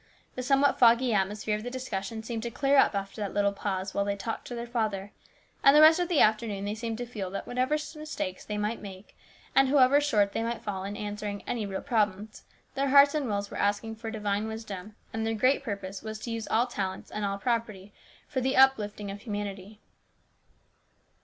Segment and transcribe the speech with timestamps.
[0.33, 3.93] The somewhat foggy atmosphere of the discussion seemed to clear up after that little pause,
[3.93, 5.11] while they talked with their Father,
[5.63, 8.57] and the rest of the afternoon they seemed to feel that what ever mistakes they
[8.57, 9.15] might make,
[9.53, 13.51] and however short they might fall of answering any real problems, their hearts and wills
[13.51, 17.23] were asking for divine wisdom, and their great purpose was to use all talents and
[17.23, 17.93] all property
[18.27, 19.79] for the uplifting of humanity.